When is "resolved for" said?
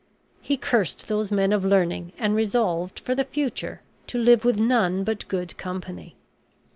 2.35-3.13